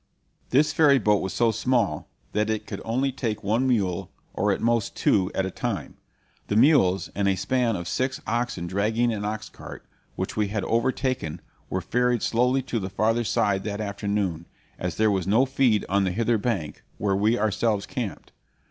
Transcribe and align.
This 0.49 0.73
ferry 0.73 0.97
boat 0.97 1.21
was 1.21 1.31
so 1.31 1.51
small 1.51 2.09
that 2.31 2.49
it 2.49 2.65
could 2.65 2.81
only 2.83 3.11
take 3.11 3.43
one 3.43 3.67
mule, 3.67 4.09
or 4.33 4.51
at 4.51 4.59
most 4.59 4.95
two, 4.95 5.29
at 5.35 5.45
a 5.45 5.51
time. 5.51 5.95
The 6.47 6.55
mules 6.55 7.11
and 7.13 7.27
a 7.27 7.35
span 7.37 7.75
of 7.75 7.87
six 7.87 8.19
oxen 8.25 8.65
dragging 8.65 9.13
an 9.13 9.23
ox 9.23 9.47
cart, 9.47 9.85
which 10.15 10.35
we 10.35 10.47
had 10.47 10.63
overtaken, 10.63 11.39
were 11.69 11.81
ferried 11.81 12.23
slowly 12.23 12.63
to 12.63 12.79
the 12.79 12.89
farther 12.89 13.23
side 13.23 13.63
that 13.65 13.79
afternoon, 13.79 14.47
as 14.79 14.95
there 14.97 15.11
was 15.11 15.27
no 15.27 15.45
feed 15.45 15.85
on 15.87 16.03
the 16.03 16.11
hither 16.11 16.39
bank, 16.39 16.83
where 16.97 17.15
we 17.15 17.37
ourselves 17.37 17.85
camped. 17.85 18.31